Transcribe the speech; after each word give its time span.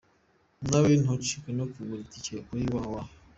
Nawe 0.69 0.91
ntucikwe 1.01 1.49
no 1.57 1.65
kugura 1.71 2.01
itike 2.05 2.35
kuri 2.47 2.61
www. 2.71 2.95